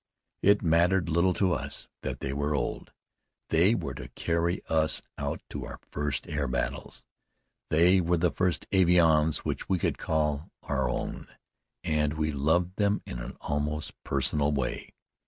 [0.41, 2.91] It mattered little to us that they were old.
[3.49, 7.05] They were to carry us out to our first air battles;
[7.69, 11.27] they were the first avions which we could call our own,
[11.83, 14.95] and we loved them in an almost personal way.